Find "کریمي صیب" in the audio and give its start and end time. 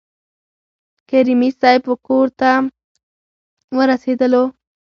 1.09-1.83